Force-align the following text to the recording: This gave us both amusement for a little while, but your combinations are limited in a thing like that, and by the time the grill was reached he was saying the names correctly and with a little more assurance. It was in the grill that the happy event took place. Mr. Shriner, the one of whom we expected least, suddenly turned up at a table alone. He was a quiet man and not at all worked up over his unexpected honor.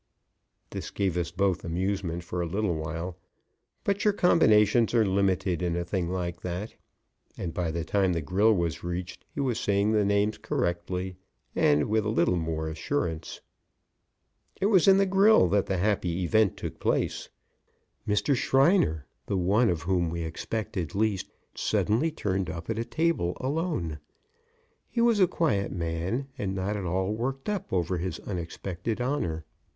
This 0.71 0.89
gave 0.89 1.15
us 1.15 1.29
both 1.29 1.63
amusement 1.63 2.23
for 2.23 2.41
a 2.41 2.47
little 2.47 2.73
while, 2.73 3.19
but 3.83 4.03
your 4.03 4.13
combinations 4.15 4.95
are 4.95 5.05
limited 5.05 5.61
in 5.61 5.75
a 5.75 5.85
thing 5.85 6.09
like 6.09 6.41
that, 6.41 6.73
and 7.37 7.53
by 7.53 7.69
the 7.69 7.85
time 7.85 8.13
the 8.13 8.21
grill 8.23 8.51
was 8.51 8.83
reached 8.83 9.23
he 9.35 9.39
was 9.41 9.59
saying 9.59 9.91
the 9.91 10.03
names 10.03 10.39
correctly 10.39 11.17
and 11.55 11.87
with 11.87 12.03
a 12.03 12.09
little 12.09 12.35
more 12.35 12.67
assurance. 12.67 13.41
It 14.59 14.65
was 14.71 14.87
in 14.87 14.97
the 14.97 15.05
grill 15.05 15.47
that 15.49 15.67
the 15.67 15.77
happy 15.77 16.23
event 16.23 16.57
took 16.57 16.79
place. 16.79 17.29
Mr. 18.07 18.35
Shriner, 18.35 19.05
the 19.27 19.37
one 19.37 19.69
of 19.69 19.83
whom 19.83 20.09
we 20.09 20.23
expected 20.23 20.95
least, 20.95 21.29
suddenly 21.53 22.09
turned 22.09 22.49
up 22.49 22.71
at 22.71 22.79
a 22.79 22.83
table 22.85 23.37
alone. 23.39 23.99
He 24.89 24.99
was 24.99 25.19
a 25.19 25.27
quiet 25.27 25.71
man 25.71 26.27
and 26.39 26.55
not 26.55 26.75
at 26.75 26.85
all 26.85 27.13
worked 27.13 27.47
up 27.47 27.71
over 27.71 27.99
his 27.99 28.19
unexpected 28.21 28.99
honor. 28.99 29.45